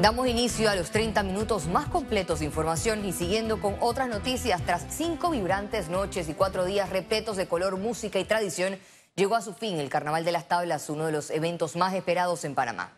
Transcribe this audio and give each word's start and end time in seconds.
Damos 0.00 0.28
inicio 0.28 0.70
a 0.70 0.76
los 0.76 0.92
30 0.92 1.24
minutos 1.24 1.66
más 1.66 1.88
completos 1.88 2.38
de 2.38 2.44
información 2.44 3.04
y 3.04 3.12
siguiendo 3.12 3.60
con 3.60 3.74
otras 3.80 4.06
noticias, 4.06 4.62
tras 4.64 4.86
cinco 4.90 5.30
vibrantes 5.30 5.88
noches 5.88 6.28
y 6.28 6.34
cuatro 6.34 6.64
días 6.64 6.90
repletos 6.90 7.36
de 7.36 7.48
color, 7.48 7.76
música 7.78 8.20
y 8.20 8.24
tradición, 8.24 8.78
llegó 9.16 9.34
a 9.34 9.42
su 9.42 9.54
fin 9.54 9.80
el 9.80 9.90
Carnaval 9.90 10.24
de 10.24 10.30
las 10.30 10.46
Tablas, 10.46 10.88
uno 10.88 11.06
de 11.06 11.12
los 11.12 11.30
eventos 11.30 11.74
más 11.74 11.94
esperados 11.94 12.44
en 12.44 12.54
Panamá. 12.54 12.92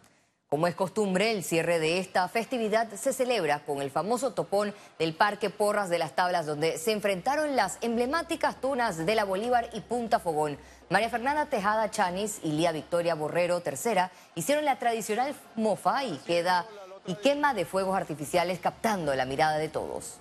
Como 0.50 0.66
es 0.66 0.74
costumbre, 0.74 1.30
el 1.30 1.44
cierre 1.44 1.78
de 1.78 2.00
esta 2.00 2.28
festividad 2.28 2.88
se 2.92 3.12
celebra 3.12 3.60
con 3.60 3.80
el 3.80 3.90
famoso 3.92 4.32
topón 4.32 4.74
del 4.98 5.14
Parque 5.14 5.48
Porras 5.48 5.88
de 5.88 5.98
las 5.98 6.16
Tablas, 6.16 6.44
donde 6.44 6.76
se 6.76 6.90
enfrentaron 6.90 7.54
las 7.54 7.78
emblemáticas 7.82 8.60
tunas 8.60 9.06
de 9.06 9.14
la 9.14 9.24
Bolívar 9.24 9.70
y 9.72 9.80
Punta 9.80 10.18
Fogón. 10.18 10.58
María 10.88 11.08
Fernanda 11.08 11.46
Tejada 11.46 11.88
Chanis 11.92 12.40
y 12.42 12.50
Lía 12.50 12.72
Victoria 12.72 13.14
Borrero 13.14 13.62
III 13.64 14.10
hicieron 14.34 14.64
la 14.64 14.76
tradicional 14.76 15.36
mofa 15.54 16.02
y 16.02 16.18
queda 16.26 16.66
y 17.06 17.14
quema 17.14 17.54
de 17.54 17.64
fuegos 17.64 17.96
artificiales 17.96 18.58
captando 18.58 19.14
la 19.14 19.24
mirada 19.24 19.58
de 19.58 19.68
todos. 19.68 20.18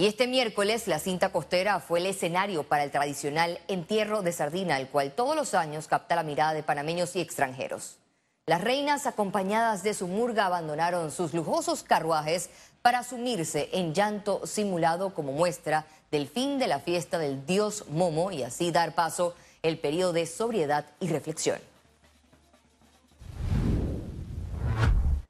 Y 0.00 0.06
este 0.06 0.26
miércoles 0.26 0.88
la 0.88 0.98
cinta 0.98 1.30
costera 1.30 1.78
fue 1.78 1.98
el 1.98 2.06
escenario 2.06 2.62
para 2.62 2.84
el 2.84 2.90
tradicional 2.90 3.60
entierro 3.68 4.22
de 4.22 4.32
sardina, 4.32 4.78
el 4.78 4.88
cual 4.88 5.12
todos 5.12 5.36
los 5.36 5.52
años 5.52 5.88
capta 5.88 6.16
la 6.16 6.22
mirada 6.22 6.54
de 6.54 6.62
panameños 6.62 7.14
y 7.16 7.20
extranjeros. 7.20 7.98
Las 8.46 8.62
reinas 8.62 9.06
acompañadas 9.06 9.82
de 9.82 9.92
su 9.92 10.08
murga 10.08 10.46
abandonaron 10.46 11.10
sus 11.10 11.34
lujosos 11.34 11.82
carruajes 11.82 12.48
para 12.80 13.04
sumirse 13.04 13.68
en 13.72 13.92
llanto 13.92 14.46
simulado 14.46 15.12
como 15.12 15.32
muestra 15.32 15.84
del 16.10 16.28
fin 16.28 16.58
de 16.58 16.66
la 16.66 16.80
fiesta 16.80 17.18
del 17.18 17.44
dios 17.44 17.84
Momo 17.90 18.32
y 18.32 18.42
así 18.42 18.72
dar 18.72 18.94
paso 18.94 19.34
el 19.62 19.78
periodo 19.78 20.14
de 20.14 20.24
sobriedad 20.26 20.86
y 20.98 21.08
reflexión. 21.08 21.69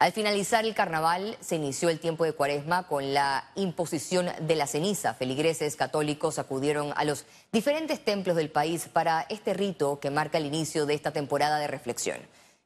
Al 0.01 0.13
finalizar 0.13 0.65
el 0.65 0.75
carnaval 0.75 1.37
se 1.41 1.57
inició 1.57 1.91
el 1.91 2.01
tiempo 2.01 2.25
de 2.25 2.33
cuaresma 2.33 2.87
con 2.87 3.13
la 3.13 3.45
imposición 3.55 4.31
de 4.41 4.57
la 4.57 4.67
ceniza. 4.67 5.13
Feligreses 5.13 5.77
católicos 5.77 6.39
acudieron 6.39 6.95
a 6.97 7.05
los 7.05 7.27
diferentes 7.53 8.03
templos 8.03 8.35
del 8.35 8.49
país 8.49 8.89
para 8.91 9.27
este 9.29 9.53
rito 9.53 10.01
que 10.01 10.09
marca 10.09 10.39
el 10.39 10.47
inicio 10.47 10.87
de 10.87 10.95
esta 10.95 11.11
temporada 11.11 11.59
de 11.59 11.67
reflexión. 11.67 12.17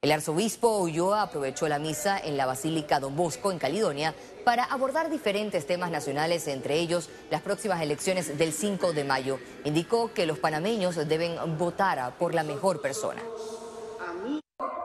El 0.01 0.13
arzobispo 0.13 0.79
Ulloa 0.79 1.23
aprovechó 1.23 1.67
la 1.67 1.81
misa 1.81 2.21
en 2.21 2.37
la 2.37 2.47
Basílica 2.47 3.01
Don 3.01 3.17
Bosco 3.17 3.51
en 3.51 3.59
Caledonia 3.59 4.15
para 4.45 4.63
abordar 4.63 5.11
diferentes 5.11 5.67
temas 5.67 5.91
nacionales, 5.91 6.47
entre 6.47 6.79
ellos 6.79 7.11
las 7.33 7.43
próximas 7.43 7.83
elecciones 7.83 8.39
del 8.39 8.53
5 8.53 8.93
de 8.93 9.03
mayo. 9.03 9.41
Indicó 9.65 10.13
que 10.15 10.27
los 10.27 10.39
panameños 10.39 10.95
deben 11.09 11.59
votar 11.59 12.17
por 12.17 12.33
la 12.33 12.45
mejor 12.45 12.81
persona. 12.81 13.23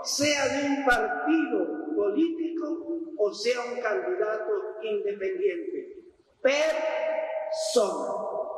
Sea 0.03 0.47
de 0.47 0.65
un 0.65 0.85
partido 0.85 1.58
sea 3.33 3.61
un 3.61 3.81
candidato 3.81 4.51
independiente. 4.81 6.03
Persona. 6.41 8.13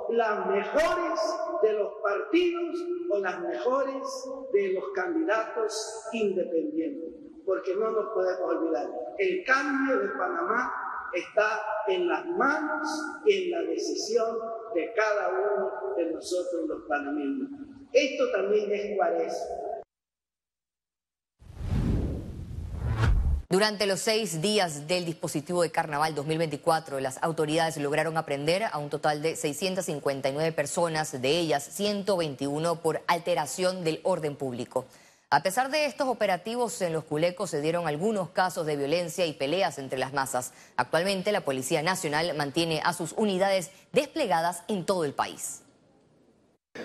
Las 0.09 0.45
mejores 0.47 1.19
de 1.61 1.73
los 1.73 1.94
partidos 2.03 2.75
o 3.09 3.19
las 3.19 3.39
mejores 3.41 4.30
de 4.52 4.73
los 4.73 4.83
candidatos 4.94 6.09
independientes. 6.11 7.13
Porque 7.45 7.75
no 7.75 7.91
nos 7.91 8.13
podemos 8.13 8.41
olvidar, 8.41 8.89
el 9.17 9.44
cambio 9.45 10.00
de 10.00 10.08
Panamá 10.09 10.73
está 11.13 11.61
en 11.88 12.08
las 12.08 12.25
manos 12.25 12.88
y 13.25 13.44
en 13.44 13.52
la 13.52 13.61
decisión 13.69 14.38
de 14.73 14.94
cada 14.94 15.30
uno 15.30 15.95
de 15.95 16.11
nosotros 16.11 16.67
los 16.67 16.83
panameños. 16.88 17.50
Esto 17.91 18.31
también 18.31 18.72
es 18.72 18.95
cuaresma. 18.95 19.70
Durante 23.52 23.85
los 23.85 23.99
seis 23.99 24.41
días 24.41 24.88
del 24.88 25.03
dispositivo 25.03 25.61
de 25.61 25.71
Carnaval 25.71 26.16
2024, 26.16 27.02
las 27.02 27.21
autoridades 27.21 27.75
lograron 27.75 28.16
aprender 28.16 28.63
a 28.63 28.78
un 28.78 28.89
total 28.89 29.22
de 29.22 29.35
659 29.35 30.53
personas, 30.53 31.22
de 31.22 31.38
ellas 31.38 31.62
121 31.69 32.78
por 32.78 33.01
alteración 33.07 33.84
del 33.84 34.00
orden 34.03 34.38
público. 34.38 34.85
A 35.29 35.44
pesar 35.44 35.69
de 35.69 35.84
estos 35.84 36.07
operativos, 36.07 36.81
en 36.81 36.94
los 36.94 37.03
culecos 37.03 37.50
se 37.50 37.59
dieron 37.59 37.89
algunos 37.89 38.29
casos 38.29 38.66
de 38.66 38.78
violencia 38.78 39.25
y 39.25 39.34
peleas 39.34 39.79
entre 39.79 40.00
las 40.00 40.13
masas. 40.13 40.53
Actualmente 40.78 41.33
la 41.33 41.41
Policía 41.41 41.83
Nacional 41.83 42.33
mantiene 42.38 42.79
a 42.85 42.94
sus 42.94 43.12
unidades 43.18 43.72
desplegadas 43.91 44.63
en 44.69 44.85
todo 44.85 45.03
el 45.03 45.13
país. 45.13 45.62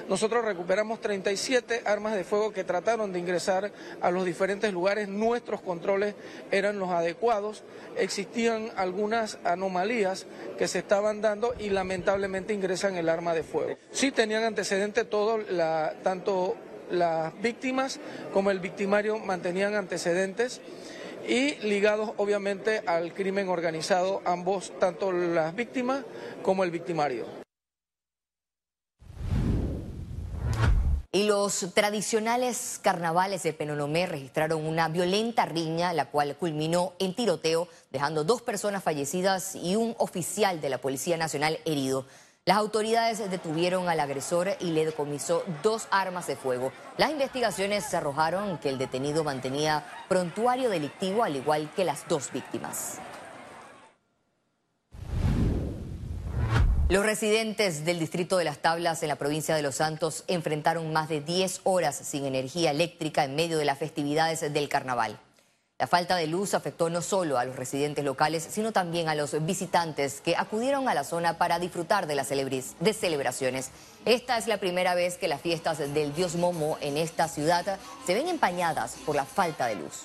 Nosotros 0.09 0.45
recuperamos 0.45 1.01
37 1.01 1.83
armas 1.85 2.15
de 2.15 2.23
fuego 2.23 2.53
que 2.53 2.63
trataron 2.63 3.13
de 3.13 3.19
ingresar 3.19 3.73
a 4.01 4.11
los 4.13 4.25
diferentes 4.25 4.73
lugares. 4.73 5.09
Nuestros 5.09 5.61
controles 5.61 6.15
eran 6.53 6.79
los 6.79 6.91
adecuados. 6.91 7.65
Existían 7.97 8.71
algunas 8.77 9.39
anomalías 9.45 10.27
que 10.59 10.69
se 10.69 10.79
estaban 10.79 11.21
dando 11.21 11.55
y 11.59 11.71
lamentablemente 11.71 12.55
ingresan 12.55 12.97
el 12.97 13.09
arma 13.09 13.35
de 13.35 13.43
fuego. 13.43 13.77
Sí 13.91 14.13
tenían 14.13 14.45
antecedentes 14.45 15.11
todos, 15.11 15.45
tanto 16.05 16.55
las 16.91 17.41
víctimas 17.41 17.99
como 18.33 18.53
el 18.53 18.61
victimario 18.61 19.19
mantenían 19.19 19.75
antecedentes 19.75 20.61
y 21.29 21.57
ligados 21.67 22.13
obviamente 22.17 22.83
al 22.87 23.13
crimen 23.13 23.49
organizado, 23.49 24.23
ambos, 24.25 24.73
tanto 24.79 25.11
las 25.11 25.55
víctimas 25.57 26.05
como 26.43 26.63
el 26.63 26.71
victimario. 26.71 27.46
Y 31.17 31.23
los 31.23 31.69
tradicionales 31.73 32.79
carnavales 32.83 33.43
de 33.43 33.55
Penonomé 33.55 34.05
registraron 34.05 34.67
una 34.67 34.89
violenta 34.89 35.47
riña, 35.47 35.95
la 35.95 36.11
cual 36.11 36.37
culminó 36.37 36.93
en 36.99 37.15
tiroteo, 37.15 37.69
dejando 37.91 38.23
dos 38.23 38.43
personas 38.43 38.85
fallecidas 38.85 39.57
y 39.57 39.77
un 39.77 39.95
oficial 39.97 40.61
de 40.61 40.69
la 40.69 40.77
Policía 40.77 41.17
Nacional 41.17 41.59
herido. 41.65 42.05
Las 42.45 42.59
autoridades 42.59 43.31
detuvieron 43.31 43.89
al 43.89 44.01
agresor 44.01 44.59
y 44.61 44.73
le 44.73 44.85
decomisó 44.85 45.43
dos 45.63 45.89
armas 45.91 46.27
de 46.27 46.37
fuego. 46.37 46.71
Las 46.99 47.11
investigaciones 47.11 47.95
arrojaron 47.95 48.59
que 48.59 48.69
el 48.69 48.77
detenido 48.77 49.25
mantenía 49.25 49.87
prontuario 50.11 50.69
delictivo, 50.69 51.25
al 51.25 51.37
igual 51.37 51.71
que 51.75 51.87
las 51.87 52.07
dos 52.09 52.31
víctimas. 52.31 52.99
Los 56.89 57.05
residentes 57.05 57.85
del 57.85 57.99
distrito 57.99 58.37
de 58.37 58.45
Las 58.45 58.59
Tablas 58.59 59.03
en 59.03 59.09
la 59.09 59.17
provincia 59.17 59.57
de 59.57 59.63
Los 59.63 59.75
Santos 59.75 60.23
enfrentaron 60.29 60.93
más 60.93 61.09
de 61.09 61.21
10 61.21 61.63
horas 61.65 61.97
sin 61.97 62.25
energía 62.25 62.71
eléctrica 62.71 63.25
en 63.25 63.35
medio 63.35 63.59
de 63.59 63.65
las 63.65 63.77
festividades 63.77 64.41
del 64.53 64.69
carnaval. 64.69 65.19
La 65.81 65.89
falta 65.89 66.15
de 66.15 66.29
luz 66.29 66.55
afectó 66.55 66.89
no 66.89 67.03
solo 67.03 67.39
a 67.39 67.45
los 67.45 67.57
residentes 67.57 68.05
locales, 68.05 68.47
sino 68.49 68.71
también 68.71 69.09
a 69.09 69.17
los 69.17 69.45
visitantes 69.45 70.21
que 70.21 70.37
acudieron 70.37 70.89
a 70.89 70.95
la 70.95 71.03
zona 71.03 71.39
para 71.39 71.59
disfrutar 71.59 72.07
de 72.07 72.15
las 72.15 72.29
celebraciones. 72.29 73.71
Esta 74.05 74.39
es 74.39 74.47
la 74.47 74.59
primera 74.59 74.95
vez 74.95 75.19
que 75.19 75.27
las 75.27 75.41
fiestas 75.41 75.79
del 75.79 76.15
dios 76.15 76.37
Momo 76.37 76.79
en 76.81 76.99
esta 76.99 77.27
ciudad 77.27 77.81
se 78.07 78.15
ven 78.15 78.29
empañadas 78.29 78.95
por 79.05 79.17
la 79.17 79.25
falta 79.25 79.67
de 79.67 79.75
luz. 79.75 80.05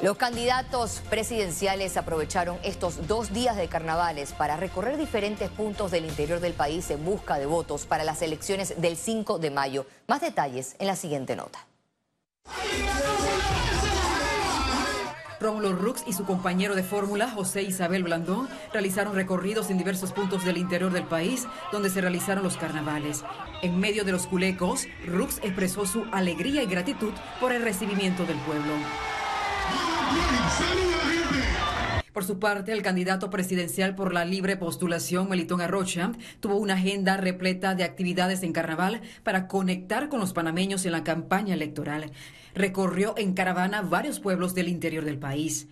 Los 0.00 0.16
candidatos 0.16 1.02
presidenciales 1.10 1.96
aprovecharon 1.96 2.58
estos 2.62 3.08
dos 3.08 3.32
días 3.32 3.56
de 3.56 3.68
carnavales 3.68 4.32
para 4.32 4.56
recorrer 4.56 4.96
diferentes 4.96 5.50
puntos 5.50 5.90
del 5.90 6.04
interior 6.04 6.38
del 6.38 6.52
país 6.52 6.88
en 6.90 7.04
busca 7.04 7.36
de 7.38 7.46
votos 7.46 7.84
para 7.84 8.04
las 8.04 8.22
elecciones 8.22 8.80
del 8.80 8.96
5 8.96 9.40
de 9.40 9.50
mayo. 9.50 9.86
Más 10.06 10.20
detalles 10.20 10.76
en 10.78 10.86
la 10.86 10.94
siguiente 10.94 11.34
nota. 11.34 11.66
Rómulo 15.40 15.72
Rux 15.72 16.02
y 16.06 16.12
su 16.12 16.24
compañero 16.24 16.74
de 16.74 16.82
fórmula, 16.82 17.30
José 17.30 17.62
Isabel 17.62 18.02
Blandón, 18.02 18.48
realizaron 18.72 19.14
recorridos 19.14 19.70
en 19.70 19.78
diversos 19.78 20.12
puntos 20.12 20.44
del 20.44 20.56
interior 20.56 20.92
del 20.92 21.04
país 21.04 21.46
donde 21.72 21.90
se 21.90 22.00
realizaron 22.00 22.44
los 22.44 22.56
carnavales. 22.56 23.24
En 23.62 23.78
medio 23.78 24.04
de 24.04 24.12
los 24.12 24.26
culecos, 24.26 24.86
Rux 25.06 25.38
expresó 25.42 25.86
su 25.86 26.04
alegría 26.12 26.62
y 26.62 26.66
gratitud 26.66 27.12
por 27.40 27.52
el 27.52 27.62
recibimiento 27.62 28.24
del 28.24 28.38
pueblo. 28.38 28.72
Por 32.18 32.24
su 32.24 32.40
parte, 32.40 32.72
el 32.72 32.82
candidato 32.82 33.30
presidencial 33.30 33.94
por 33.94 34.12
la 34.12 34.24
libre 34.24 34.56
postulación, 34.56 35.28
Melitón 35.28 35.60
Arrocha, 35.60 36.10
tuvo 36.40 36.56
una 36.56 36.74
agenda 36.74 37.16
repleta 37.16 37.76
de 37.76 37.84
actividades 37.84 38.42
en 38.42 38.52
carnaval 38.52 39.02
para 39.22 39.46
conectar 39.46 40.08
con 40.08 40.18
los 40.18 40.32
panameños 40.32 40.84
en 40.84 40.90
la 40.90 41.04
campaña 41.04 41.54
electoral. 41.54 42.10
Recorrió 42.56 43.14
en 43.18 43.34
caravana 43.34 43.82
varios 43.82 44.18
pueblos 44.18 44.56
del 44.56 44.66
interior 44.66 45.04
del 45.04 45.20
país. 45.20 45.68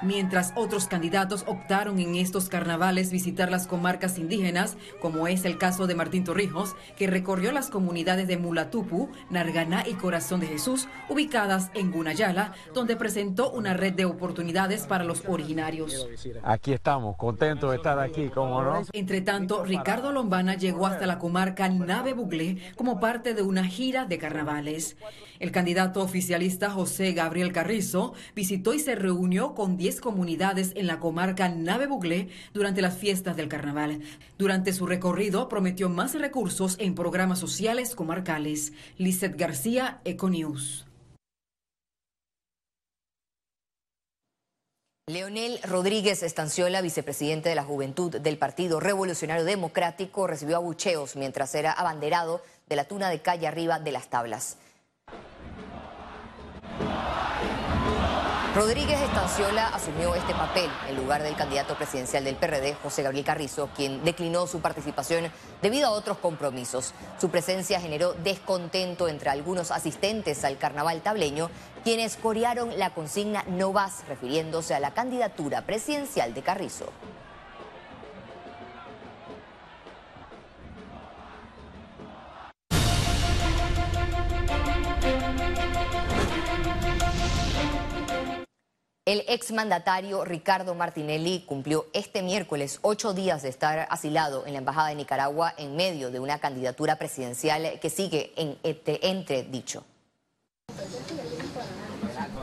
Mientras 0.00 0.52
otros 0.54 0.86
candidatos 0.86 1.44
optaron 1.48 1.98
en 1.98 2.14
estos 2.14 2.48
carnavales 2.48 3.10
visitar 3.10 3.50
las 3.50 3.66
comarcas 3.66 4.16
indígenas, 4.16 4.76
como 5.00 5.26
es 5.26 5.44
el 5.44 5.58
caso 5.58 5.88
de 5.88 5.96
Martín 5.96 6.22
Torrijos, 6.22 6.76
que 6.96 7.08
recorrió 7.08 7.50
las 7.50 7.68
comunidades 7.68 8.28
de 8.28 8.36
Mulatupu, 8.36 9.10
Narganá 9.28 9.84
y 9.88 9.94
Corazón 9.94 10.38
de 10.38 10.46
Jesús, 10.46 10.86
ubicadas 11.08 11.70
en 11.74 11.90
Gunayala, 11.90 12.52
donde 12.74 12.94
presentó 12.94 13.50
una 13.50 13.74
red 13.74 13.92
de 13.94 14.04
oportunidades 14.04 14.86
para 14.86 15.02
los 15.02 15.24
originarios. 15.26 16.06
Aquí 16.44 16.72
estamos, 16.72 17.16
contentos 17.16 17.70
de 17.70 17.76
estar 17.76 17.98
aquí, 17.98 18.28
como 18.28 18.62
no. 18.62 18.82
Entre 18.92 19.20
tanto, 19.20 19.64
Ricardo 19.64 20.12
Lombana 20.12 20.54
llegó 20.54 20.86
hasta 20.86 21.06
la 21.06 21.18
comarca 21.18 21.68
Nave 21.68 22.12
Buglé 22.12 22.58
como 22.76 23.00
parte 23.00 23.34
de 23.34 23.42
una 23.42 23.64
gira 23.64 24.04
de 24.04 24.18
carnavales. 24.18 24.96
El 25.40 25.50
candidato 25.50 26.02
oficialista 26.02 26.70
José 26.70 27.12
Gabriel 27.12 27.52
Carrizo 27.52 28.14
visitó 28.34 28.74
y 28.74 28.80
se 28.80 28.94
reunió 28.94 29.54
con 29.54 29.76
10 29.76 29.87
comunidades 29.96 30.72
en 30.76 30.86
la 30.86 31.00
comarca 31.00 31.48
Nave 31.48 31.86
Buglé 31.86 32.28
durante 32.52 32.82
las 32.82 32.96
fiestas 32.96 33.36
del 33.36 33.48
carnaval. 33.48 34.00
Durante 34.36 34.72
su 34.72 34.86
recorrido 34.86 35.48
prometió 35.48 35.88
más 35.88 36.14
recursos 36.14 36.76
en 36.78 36.94
programas 36.94 37.38
sociales 37.38 37.94
comarcales. 37.94 38.72
Lizeth 38.98 39.36
García, 39.36 40.00
Econews. 40.04 40.86
Leonel 45.08 45.58
Rodríguez 45.62 46.22
Estanciola, 46.22 46.82
vicepresidente 46.82 47.48
de 47.48 47.54
la 47.54 47.64
Juventud 47.64 48.14
del 48.20 48.36
Partido 48.36 48.78
Revolucionario 48.78 49.46
Democrático, 49.46 50.26
recibió 50.26 50.56
abucheos 50.56 51.16
mientras 51.16 51.54
era 51.54 51.72
abanderado 51.72 52.42
de 52.68 52.76
la 52.76 52.84
tuna 52.84 53.08
de 53.08 53.22
calle 53.22 53.46
arriba 53.46 53.78
de 53.78 53.92
las 53.92 54.10
tablas. 54.10 54.58
Rodríguez 58.54 58.98
Estanciola 59.02 59.68
asumió 59.68 60.14
este 60.14 60.32
papel 60.32 60.70
en 60.88 60.96
lugar 60.96 61.22
del 61.22 61.36
candidato 61.36 61.76
presidencial 61.76 62.24
del 62.24 62.36
PRD, 62.36 62.74
José 62.82 63.02
Gabriel 63.02 63.24
Carrizo, 63.24 63.68
quien 63.76 64.02
declinó 64.04 64.46
su 64.46 64.60
participación 64.60 65.30
debido 65.60 65.88
a 65.88 65.90
otros 65.90 66.16
compromisos. 66.16 66.94
Su 67.20 67.28
presencia 67.28 67.78
generó 67.78 68.14
descontento 68.14 69.06
entre 69.06 69.28
algunos 69.28 69.70
asistentes 69.70 70.44
al 70.44 70.56
carnaval 70.56 71.02
tableño, 71.02 71.50
quienes 71.84 72.16
corearon 72.16 72.78
la 72.78 72.94
consigna 72.94 73.44
No 73.48 73.72
vas, 73.72 74.02
refiriéndose 74.08 74.74
a 74.74 74.80
la 74.80 74.92
candidatura 74.92 75.66
presidencial 75.66 76.32
de 76.32 76.42
Carrizo. 76.42 76.86
Exmandatario 89.28 90.24
Ricardo 90.24 90.74
Martinelli 90.74 91.44
cumplió 91.46 91.86
este 91.92 92.22
miércoles 92.22 92.78
ocho 92.82 93.12
días 93.12 93.42
de 93.42 93.50
estar 93.50 93.86
asilado 93.90 94.46
en 94.46 94.54
la 94.54 94.60
Embajada 94.60 94.88
de 94.88 94.94
Nicaragua 94.94 95.54
en 95.56 95.76
medio 95.76 96.10
de 96.10 96.18
una 96.18 96.38
candidatura 96.38 96.96
presidencial 96.96 97.78
que 97.80 97.90
sigue 97.90 98.32
en 98.36 98.58
entre 98.62 99.42
dicho. 99.42 99.84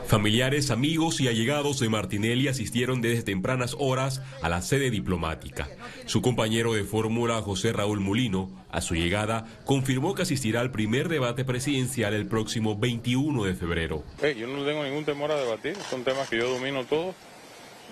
Familiares, 0.08 0.70
amigos 0.70 1.20
y 1.20 1.26
allegados 1.26 1.80
de 1.80 1.88
Martinelli 1.88 2.46
asistieron 2.46 3.02
desde 3.02 3.24
tempranas 3.24 3.74
horas 3.76 4.22
a 4.40 4.48
la 4.48 4.62
sede 4.62 4.90
diplomática. 4.90 5.68
Su 6.04 6.22
compañero 6.22 6.74
de 6.74 6.84
fórmula, 6.84 7.42
José 7.42 7.72
Raúl 7.72 7.98
Mulino, 7.98 8.48
a 8.70 8.80
su 8.82 8.94
llegada, 8.94 9.46
confirmó 9.64 10.14
que 10.14 10.22
asistirá 10.22 10.60
al 10.60 10.70
primer 10.70 11.08
debate 11.08 11.44
presidencial 11.44 12.14
el 12.14 12.26
próximo 12.26 12.76
21 12.76 13.44
de 13.44 13.54
febrero. 13.54 14.04
yo 14.20 14.46
no 14.46 14.64
tengo 14.64 14.84
ningún 14.84 15.04
temor 15.04 15.32
a 15.32 15.36
debatir, 15.36 15.76
son 15.90 16.04
temas 16.04 16.28
que 16.28 16.38
yo 16.38 16.48
domino 16.50 16.84
todos 16.84 17.16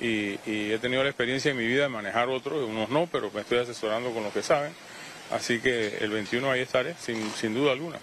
y, 0.00 0.38
he 0.46 0.78
tenido 0.80 1.02
la 1.02 1.08
experiencia 1.08 1.50
en 1.50 1.56
mi 1.56 1.66
vida 1.66 1.82
de 1.82 1.88
manejar 1.88 2.28
otros, 2.28 2.68
unos 2.68 2.90
no, 2.90 3.08
pero 3.10 3.32
me 3.34 3.40
estoy 3.40 3.58
asesorando 3.58 4.12
con 4.12 4.22
los 4.22 4.32
que 4.32 4.42
saben. 4.42 4.72
Así 5.32 5.58
que 5.58 5.98
el 5.98 6.10
21 6.10 6.48
ahí 6.48 6.60
estaré, 6.60 6.94
sin, 7.00 7.28
sin 7.32 7.54
duda 7.54 7.72
alguna. 7.72 7.98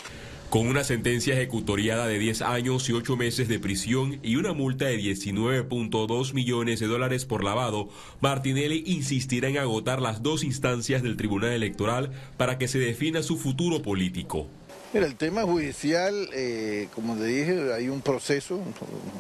Con 0.52 0.68
una 0.68 0.84
sentencia 0.84 1.34
ejecutoriada 1.34 2.08
de 2.08 2.20
10 2.20 2.42
años 2.42 2.90
y 2.90 2.92
8 2.92 3.16
meses 3.16 3.48
de 3.48 3.58
prisión 3.58 4.20
y 4.22 4.36
una 4.36 4.52
multa 4.52 4.84
de 4.84 4.98
19.2 4.98 6.34
millones 6.34 6.82
de 6.82 6.88
dólares 6.88 7.24
por 7.24 7.42
lavado, 7.42 7.88
Martinelli 8.20 8.84
insistirá 8.86 9.48
en 9.48 9.60
agotar 9.60 10.02
las 10.02 10.24
dos 10.24 10.44
instancias 10.44 11.04
del 11.04 11.16
Tribunal 11.16 11.54
Electoral 11.54 12.12
para 12.36 12.58
que 12.58 12.68
se 12.68 12.80
defina 12.80 13.24
su 13.24 13.38
futuro 13.38 13.82
político. 13.82 14.48
Mira, 14.92 15.06
el 15.06 15.16
tema 15.16 15.44
judicial, 15.44 16.28
eh, 16.34 16.90
como 16.94 17.16
te 17.16 17.24
dije, 17.24 17.74
hay 17.74 17.88
un 17.88 18.02
proceso, 18.02 18.60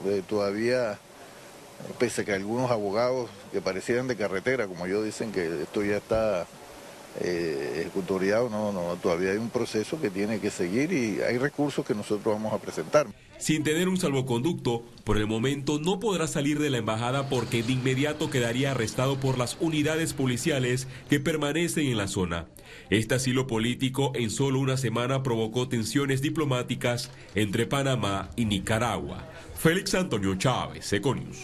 eh, 0.07 0.23
todavía, 0.27 0.99
pese 1.97 2.23
a 2.23 2.25
que 2.25 2.33
algunos 2.33 2.71
abogados 2.71 3.29
que 3.53 3.61
parecieran 3.61 4.09
de 4.09 4.17
carretera, 4.17 4.67
como 4.67 4.85
yo 4.85 5.01
dicen 5.01 5.31
que 5.31 5.61
esto 5.63 5.81
ya 5.81 5.95
está 5.95 6.45
eh, 7.19 7.89
no, 8.49 8.71
no, 8.71 8.95
todavía 9.01 9.31
hay 9.31 9.37
un 9.37 9.49
proceso 9.49 9.99
que 9.99 10.09
tiene 10.09 10.39
que 10.39 10.49
seguir 10.49 10.93
y 10.93 11.21
hay 11.21 11.37
recursos 11.37 11.85
que 11.85 11.93
nosotros 11.93 12.33
vamos 12.35 12.53
a 12.53 12.59
presentar. 12.59 13.07
Sin 13.37 13.63
tener 13.63 13.89
un 13.89 13.97
salvoconducto, 13.97 14.83
por 15.03 15.17
el 15.17 15.25
momento 15.25 15.79
no 15.79 15.99
podrá 15.99 16.27
salir 16.27 16.59
de 16.59 16.69
la 16.69 16.77
embajada 16.77 17.27
porque 17.27 17.63
de 17.63 17.73
inmediato 17.73 18.29
quedaría 18.29 18.71
arrestado 18.71 19.19
por 19.19 19.37
las 19.37 19.57
unidades 19.59 20.13
policiales 20.13 20.87
que 21.09 21.19
permanecen 21.19 21.87
en 21.87 21.97
la 21.97 22.07
zona. 22.07 22.45
Este 22.89 23.15
asilo 23.15 23.47
político 23.47 24.11
en 24.15 24.29
solo 24.29 24.59
una 24.59 24.77
semana 24.77 25.23
provocó 25.23 25.67
tensiones 25.67 26.21
diplomáticas 26.21 27.09
entre 27.33 27.65
Panamá 27.65 28.29
y 28.35 28.45
Nicaragua. 28.45 29.27
Félix 29.57 29.95
Antonio 29.95 30.35
Chávez, 30.35 30.91
Econius. 30.93 31.39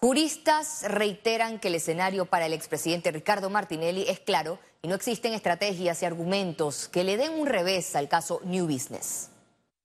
Juristas 0.00 0.84
reiteran 0.86 1.58
que 1.58 1.66
el 1.66 1.74
escenario 1.74 2.24
para 2.24 2.46
el 2.46 2.52
expresidente 2.52 3.10
Ricardo 3.10 3.50
Martinelli 3.50 4.04
es 4.08 4.20
claro 4.20 4.60
y 4.80 4.86
no 4.86 4.94
existen 4.94 5.32
estrategias 5.32 6.02
y 6.02 6.06
argumentos 6.06 6.88
que 6.88 7.02
le 7.02 7.16
den 7.16 7.32
un 7.32 7.48
revés 7.48 7.96
al 7.96 8.08
caso 8.08 8.40
New 8.44 8.66
Business. 8.66 9.30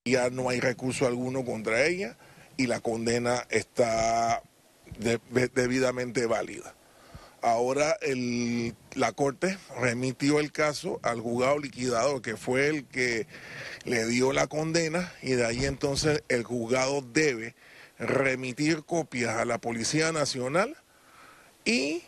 Ya 0.05 0.29
no 0.29 0.49
hay 0.49 0.59
recurso 0.59 1.07
alguno 1.07 1.43
contra 1.43 1.83
ella 1.87 2.15
y 2.57 2.67
la 2.67 2.79
condena 2.79 3.47
está 3.49 4.43
debidamente 5.55 6.27
válida. 6.27 6.75
Ahora 7.41 7.97
la 8.93 9.11
Corte 9.13 9.57
remitió 9.81 10.39
el 10.39 10.51
caso 10.51 10.99
al 11.01 11.21
juzgado 11.21 11.57
liquidador, 11.57 12.21
que 12.21 12.37
fue 12.37 12.67
el 12.67 12.85
que 12.85 13.25
le 13.83 14.05
dio 14.05 14.31
la 14.31 14.45
condena, 14.45 15.11
y 15.23 15.31
de 15.31 15.45
ahí 15.45 15.65
entonces 15.65 16.23
el 16.29 16.43
juzgado 16.43 17.01
debe 17.01 17.55
remitir 17.99 18.83
copias 18.83 19.35
a 19.35 19.45
la 19.45 19.57
Policía 19.59 20.11
Nacional 20.11 20.75
y 21.65 22.03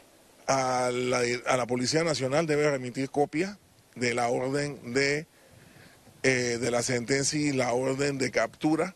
a 0.48 0.90
la, 0.92 1.66
Policía 1.66 2.04
Nacional 2.04 2.46
debe 2.46 2.70
remitir 2.70 3.10
copias 3.10 3.58
de 3.96 4.14
la 4.14 4.30
orden 4.30 4.94
de, 4.94 5.28
eh, 6.24 6.58
de 6.60 6.72
la 6.72 6.84
sentencia 6.84 7.40
y 7.40 7.52
la 7.52 7.74
orden 7.74 8.18
de 8.18 8.32
captura. 8.32 8.96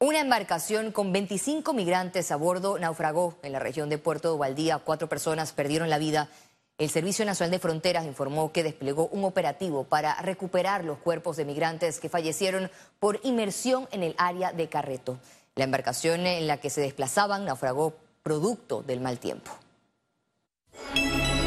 Una 0.00 0.20
embarcación 0.20 0.92
con 0.92 1.12
25 1.12 1.74
migrantes 1.74 2.30
a 2.30 2.36
bordo 2.36 2.78
naufragó 2.78 3.36
en 3.42 3.50
la 3.50 3.58
región 3.58 3.88
de 3.88 3.98
Puerto 3.98 4.38
Valdía. 4.38 4.78
Cuatro 4.78 5.08
personas 5.08 5.52
perdieron 5.52 5.90
la 5.90 5.98
vida 5.98 6.30
el 6.78 6.90
Servicio 6.90 7.24
Nacional 7.24 7.50
de 7.50 7.58
Fronteras 7.58 8.06
informó 8.06 8.52
que 8.52 8.62
desplegó 8.62 9.08
un 9.08 9.24
operativo 9.24 9.82
para 9.82 10.14
recuperar 10.22 10.84
los 10.84 10.98
cuerpos 10.98 11.36
de 11.36 11.44
migrantes 11.44 11.98
que 11.98 12.08
fallecieron 12.08 12.70
por 13.00 13.18
inmersión 13.24 13.88
en 13.90 14.04
el 14.04 14.14
área 14.16 14.52
de 14.52 14.68
Carreto. 14.68 15.18
La 15.56 15.64
embarcación 15.64 16.24
en 16.24 16.46
la 16.46 16.58
que 16.58 16.70
se 16.70 16.80
desplazaban 16.80 17.44
naufragó 17.44 17.94
producto 18.22 18.82
del 18.82 19.00
mal 19.00 19.18
tiempo. 19.18 19.50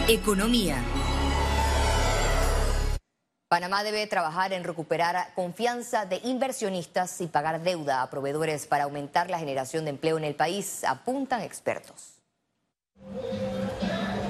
Economía. 0.10 0.84
Panamá 3.48 3.84
debe 3.84 4.06
trabajar 4.08 4.52
en 4.52 4.66
recuperar 4.66 5.34
confianza 5.34 6.06
de 6.06 6.20
inversionistas 6.26 7.22
y 7.22 7.28
pagar 7.28 7.62
deuda 7.62 8.02
a 8.02 8.10
proveedores 8.10 8.68
para 8.68 8.84
aumentar 8.84 9.30
la 9.30 9.40
generación 9.40 9.86
de 9.86 9.92
empleo 9.92 10.18
en 10.18 10.26
el 10.26 10.36
país, 10.36 10.84
apuntan 10.84 11.42
expertos. 11.42 12.22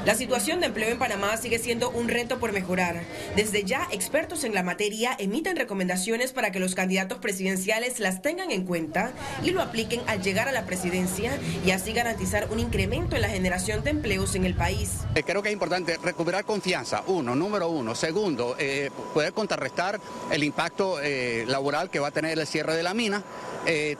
La 0.03 0.15
situación 0.15 0.59
de 0.59 0.65
empleo 0.65 0.89
en 0.89 0.97
Panamá 0.97 1.37
sigue 1.37 1.59
siendo 1.59 1.91
un 1.91 2.09
reto 2.09 2.39
por 2.39 2.53
mejorar. 2.53 3.03
Desde 3.35 3.63
ya, 3.63 3.87
expertos 3.91 4.43
en 4.43 4.55
la 4.55 4.63
materia 4.63 5.15
emiten 5.19 5.55
recomendaciones 5.55 6.31
para 6.31 6.51
que 6.51 6.59
los 6.59 6.73
candidatos 6.73 7.19
presidenciales 7.19 7.99
las 7.99 8.23
tengan 8.23 8.49
en 8.49 8.65
cuenta 8.65 9.11
y 9.43 9.51
lo 9.51 9.61
apliquen 9.61 10.01
al 10.07 10.23
llegar 10.23 10.47
a 10.47 10.51
la 10.51 10.65
presidencia 10.65 11.37
y 11.63 11.69
así 11.69 11.93
garantizar 11.93 12.47
un 12.51 12.57
incremento 12.57 13.15
en 13.15 13.21
la 13.21 13.29
generación 13.29 13.83
de 13.83 13.91
empleos 13.91 14.33
en 14.33 14.45
el 14.45 14.55
país. 14.55 14.89
Eh, 15.13 15.21
creo 15.21 15.43
que 15.43 15.49
es 15.49 15.53
importante 15.53 15.99
recuperar 16.03 16.45
confianza, 16.45 17.03
uno, 17.05 17.35
número 17.35 17.69
uno. 17.69 17.93
Segundo, 17.93 18.55
eh, 18.57 18.89
poder 19.13 19.33
contrarrestar 19.33 19.99
el 20.31 20.43
impacto 20.43 20.99
eh, 20.99 21.45
laboral 21.47 21.91
que 21.91 21.99
va 21.99 22.07
a 22.07 22.11
tener 22.11 22.39
el 22.39 22.47
cierre 22.47 22.75
de 22.75 22.81
la 22.81 22.95
mina. 22.95 23.23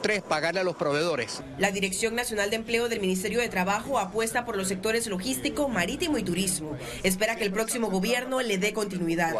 tres, 0.02 0.24
pagarle 0.24 0.62
a 0.62 0.64
los 0.64 0.76
proveedores. 0.76 1.44
La 1.60 1.70
Dirección 1.70 2.16
Nacional 2.16 2.50
de 2.50 2.56
Empleo 2.56 2.90
del 2.90 3.00
Ministerio 3.00 3.40
de 3.40 3.48
Trabajo 3.48 4.00
apuesta 4.00 4.44
por 4.44 4.58
los 4.58 4.68
sectores 4.68 5.06
logístico, 5.06 5.70
marítimo, 5.70 5.91
Marítimo 5.92 6.18
y 6.18 6.24
Turismo. 6.24 6.78
Espera 7.04 7.36
que 7.36 7.44
el 7.44 7.52
próximo 7.52 7.90
gobierno 7.90 8.40
le 8.40 8.58
dé 8.58 8.72
continuidad. 8.72 9.36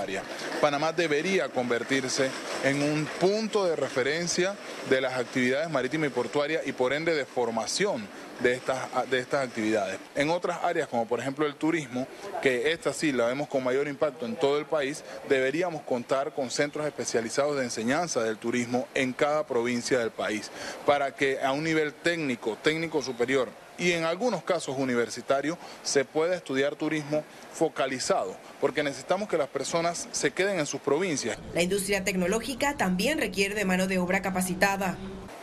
Panamá 0.60 0.92
debería 0.92 1.48
convertirse 1.48 2.30
en 2.66 2.84
un 2.84 3.08
punto 3.22 3.64
de 3.64 3.78
referencia 3.78 4.58
de 4.90 5.00
las 5.00 5.14
actividades 5.14 5.70
marítimas 5.70 6.10
y 6.10 6.14
portuarias 6.14 6.64
y 6.68 6.74
por 6.74 6.92
ende 6.92 7.16
de 7.16 7.24
formación 7.24 8.06
de 8.44 8.56
estas, 8.56 9.10
de 9.10 9.20
estas 9.20 9.48
actividades. 9.48 9.98
En 10.14 10.30
otras 10.30 10.60
áreas, 10.62 10.90
como 10.90 11.08
por 11.08 11.22
ejemplo 11.22 11.46
el 11.46 11.56
turismo, 11.56 12.06
que 12.42 12.74
esta 12.74 12.92
sí 12.92 13.14
la 13.14 13.28
vemos 13.28 13.48
con 13.48 13.64
mayor 13.64 13.88
impacto 13.88 14.26
en 14.26 14.36
todo 14.36 14.60
el 14.60 14.66
país, 14.66 15.06
deberíamos 15.30 15.84
contar 15.84 16.34
con 16.34 16.52
centros 16.52 16.86
especializados 16.86 17.56
de 17.56 17.64
enseñanza 17.64 18.24
del 18.24 18.38
turismo 18.38 18.90
en 18.94 19.14
cada 19.14 19.48
provincia 19.48 20.00
del 20.00 20.12
país, 20.12 20.52
para 20.86 21.16
que 21.16 21.40
a 21.40 21.54
un 21.54 21.64
nivel 21.64 21.94
técnico, 21.94 22.58
técnico 22.62 23.02
superior, 23.02 23.48
y 23.82 23.92
en 23.94 24.06
algunos 24.06 24.44
casos 24.44 24.76
universitarios 24.78 25.58
se 25.84 26.06
pueda 26.06 26.36
estudiar 26.36 26.76
turismo 26.76 27.24
focalizado, 27.52 28.38
porque 28.62 28.84
necesitamos 28.84 29.28
que 29.28 29.38
las 29.38 29.50
personas 29.50 30.08
se 30.12 30.32
queden 30.32 30.60
en 30.60 30.68
sus 30.68 30.80
provincias. 30.80 31.38
La 31.54 31.64
industria 31.64 32.04
tecnológica 32.04 32.78
también 32.78 33.20
requiere 33.20 33.56
de 33.56 33.66
mano 33.66 33.88
de 33.88 33.98
obra 33.98 34.22
capacitada 34.22 34.98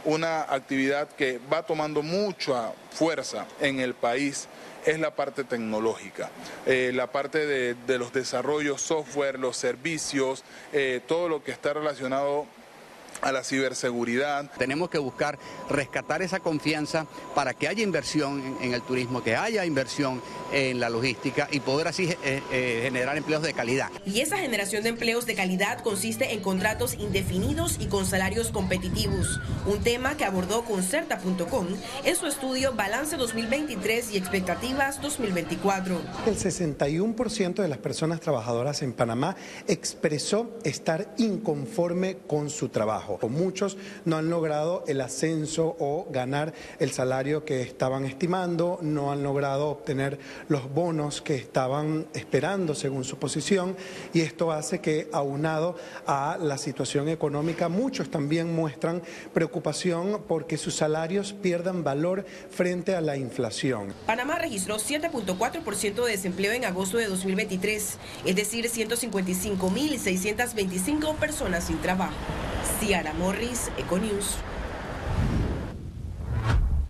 una 0.05 0.43
actividad 0.43 1.09
que 1.09 1.39
va 1.53 1.65
tomando 1.65 2.03
mucha 2.03 2.73
fuerza 2.91 3.47
en 3.61 3.81
el 3.81 3.95
país 3.95 4.49
es 4.87 4.99
la 4.99 5.15
parte 5.15 5.45
tecnológica, 5.45 6.31
eh, 6.65 6.93
la 6.95 7.09
parte 7.09 7.45
de, 7.47 7.99
los 7.99 8.13
desarrollos 8.13 8.81
software, 8.81 9.39
los 9.39 9.57
servicios, 9.57 10.45
eh, 10.73 11.03
todo 11.07 11.29
lo 11.29 11.45
que 11.45 11.51
está 11.51 11.75
relacionado 11.75 12.47
a 13.23 13.33
la 13.33 13.45
ciberseguridad. 13.45 14.51
Tenemos 14.59 14.91
que 14.91 14.99
buscar 14.99 15.39
rescatar 15.69 16.23
esa 16.23 16.41
confianza 16.41 17.07
para 17.35 17.55
que 17.55 17.69
haya 17.69 17.83
inversión 17.83 18.57
en, 18.61 18.75
el 18.75 18.83
turismo, 18.83 19.23
que 19.23 19.37
haya 19.37 19.65
inversión 19.65 20.21
en 20.53 20.81
la 20.81 20.91
logística 20.91 21.49
y 21.51 21.61
poder 21.61 21.89
así 21.89 22.05
eh, 22.25 22.43
eh, 22.53 22.81
generar 22.83 23.17
empleos 23.17 23.43
de 23.43 23.53
calidad. 23.53 23.91
Y 24.07 24.21
esa 24.21 24.39
generación 24.39 24.83
de 24.83 24.91
empleos 24.91 25.27
de 25.27 25.35
calidad 25.35 25.83
consiste 25.83 26.33
en 26.33 26.41
contratos 26.41 26.95
indefinidos 26.95 27.77
y 27.81 27.87
con 27.87 28.07
salarios 28.07 28.51
competitivos, 28.51 29.41
un 29.67 29.81
tema 29.81 30.17
que 30.17 30.25
abordó 30.25 30.65
Concerta.com 30.65 31.67
en 32.05 32.17
su 32.17 32.27
estudio 32.27 32.75
Balance 32.75 33.17
2023 33.17 34.13
y 34.13 34.17
Expectativas 34.17 35.01
2024. 35.03 36.01
El 36.27 36.37
61% 36.37 37.55
de 37.55 37.69
las 37.69 37.79
personas 37.79 38.21
trabajadoras 38.21 38.83
en 38.83 38.93
Panamá 38.93 39.37
expresó 39.67 40.59
estar 40.65 41.15
inconforme 41.19 42.19
con 42.27 42.51
su 42.51 42.69
trabajo. 43.09 43.29
Muchos 43.29 43.77
no 44.05 44.17
han 44.17 44.31
logrado 44.31 44.85
el 44.87 45.01
ascenso 45.01 45.75
o 45.79 46.07
ganar 46.11 46.53
el 46.79 46.91
salario 46.91 47.45
que 47.45 47.63
estaban 47.63 48.05
estimando, 48.05 48.79
no 48.83 49.11
han 49.13 49.23
logrado 49.23 49.69
obtener 49.69 50.19
los 50.49 50.69
bonos 50.73 51.23
que 51.23 51.37
estaban 51.37 52.07
esperando 52.15 52.75
según 52.75 53.05
su 53.05 53.19
posición 53.19 53.77
y 54.13 54.21
esto 54.21 54.53
hace 54.53 54.81
que 54.81 55.09
aunado 55.13 55.77
a 56.07 56.39
la 56.41 56.59
situación 56.59 57.09
económica 57.09 57.69
muchos 57.69 58.11
también 58.11 58.55
muestran 58.55 59.03
preocupación 59.33 60.23
porque 60.27 60.59
sus 60.59 60.75
salarios 60.75 61.33
pierdan 61.33 61.85
valor 61.85 62.27
frente 62.51 62.95
a 62.95 63.01
la 63.01 63.17
inflación. 63.17 63.95
Panamá 64.07 64.39
registró 64.39 64.77
7.4% 64.77 66.05
de 66.05 66.11
desempleo 66.11 66.53
en 66.53 66.65
agosto 66.65 66.99
de 66.99 67.07
2023, 67.07 67.99
es 68.25 68.37
decir, 68.37 68.67
155.625 68.67 71.15
personas 71.17 71.65
sin 71.65 71.79
trabajo. 71.79 72.15
Ciara 72.81 73.13
Morris, 73.15 73.71
Econews. 73.77 74.37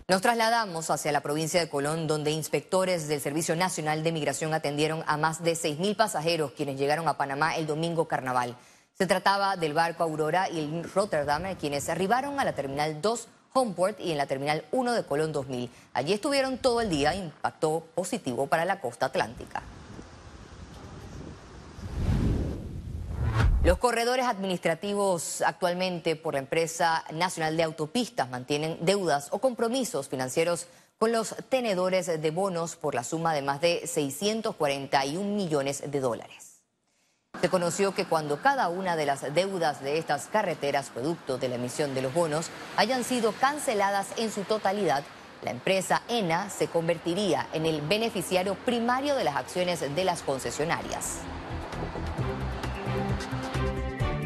Nos 0.07 0.21
trasladamos 0.21 0.89
hacia 0.89 1.11
la 1.11 1.21
provincia 1.21 1.59
de 1.59 1.69
Colón, 1.69 2.07
donde 2.07 2.31
inspectores 2.31 3.07
del 3.07 3.21
Servicio 3.21 3.55
Nacional 3.55 4.03
de 4.03 4.11
Migración 4.11 4.53
atendieron 4.53 5.03
a 5.07 5.17
más 5.17 5.43
de 5.43 5.53
6.000 5.53 5.95
pasajeros 5.95 6.51
quienes 6.51 6.79
llegaron 6.79 7.07
a 7.07 7.17
Panamá 7.17 7.55
el 7.55 7.67
domingo 7.67 8.07
carnaval. 8.07 8.55
Se 8.97 9.07
trataba 9.07 9.55
del 9.55 9.73
barco 9.73 10.03
Aurora 10.03 10.49
y 10.49 10.59
el 10.59 10.83
Rotterdam, 10.83 11.55
quienes 11.59 11.89
arribaron 11.89 12.39
a 12.39 12.43
la 12.43 12.53
Terminal 12.53 13.01
2 13.01 13.27
Homeport 13.53 13.99
y 13.99 14.11
en 14.11 14.17
la 14.17 14.25
Terminal 14.25 14.65
1 14.71 14.93
de 14.93 15.03
Colón 15.03 15.31
2000. 15.31 15.69
Allí 15.93 16.13
estuvieron 16.13 16.57
todo 16.57 16.81
el 16.81 16.89
día, 16.89 17.15
impacto 17.15 17.85
positivo 17.95 18.47
para 18.47 18.65
la 18.65 18.79
costa 18.79 19.07
atlántica. 19.07 19.61
Los 23.61 23.77
corredores 23.77 24.25
administrativos 24.25 25.41
actualmente 25.41 26.15
por 26.15 26.33
la 26.33 26.39
empresa 26.39 27.03
nacional 27.11 27.57
de 27.57 27.63
autopistas 27.63 28.29
mantienen 28.29 28.77
deudas 28.79 29.27
o 29.31 29.39
compromisos 29.39 30.07
financieros 30.07 30.67
con 30.97 31.11
los 31.11 31.35
tenedores 31.49 32.07
de 32.07 32.31
bonos 32.31 32.77
por 32.77 32.95
la 32.95 33.03
suma 33.03 33.33
de 33.33 33.41
más 33.41 33.59
de 33.59 33.85
641 33.85 35.35
millones 35.35 35.83
de 35.85 35.99
dólares. 35.99 36.61
Se 37.41 37.49
conoció 37.49 37.93
que 37.93 38.05
cuando 38.05 38.41
cada 38.41 38.69
una 38.69 38.95
de 38.95 39.05
las 39.05 39.33
deudas 39.33 39.83
de 39.83 39.97
estas 39.97 40.27
carreteras, 40.27 40.89
producto 40.89 41.37
de 41.37 41.49
la 41.49 41.55
emisión 41.55 41.93
de 41.93 42.01
los 42.01 42.13
bonos, 42.13 42.49
hayan 42.77 43.03
sido 43.03 43.33
canceladas 43.33 44.07
en 44.15 44.31
su 44.31 44.43
totalidad, 44.43 45.03
la 45.43 45.51
empresa 45.51 46.01
ENA 46.07 46.49
se 46.49 46.67
convertiría 46.67 47.47
en 47.51 47.65
el 47.65 47.81
beneficiario 47.81 48.55
primario 48.55 49.15
de 49.15 49.25
las 49.25 49.35
acciones 49.35 49.81
de 49.81 50.03
las 50.05 50.21
concesionarias. 50.21 51.19